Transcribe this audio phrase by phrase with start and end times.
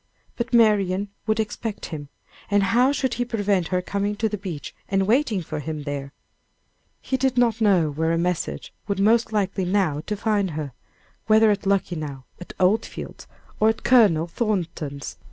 [0.35, 2.09] But Marian would expect him.
[2.49, 6.11] And how should he prevent her coming to the beach and waiting for him there?
[7.01, 10.71] He did not know where a message would most likely now to find her,
[11.27, 13.27] whether at Luckenough, at Old Fields
[13.59, 15.17] or at Colonel Thornton's.